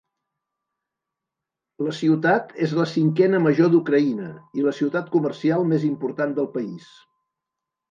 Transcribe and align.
La 1.87 1.93
ciutat 1.97 2.55
és 2.69 2.73
la 2.79 2.87
cinquena 2.93 3.43
major 3.49 3.71
d'Ucraïna 3.75 4.31
i 4.61 4.67
la 4.71 4.75
ciutat 4.81 5.15
comercial 5.19 5.69
més 5.75 5.89
important 5.93 6.37
del 6.43 6.53
país. 6.59 6.91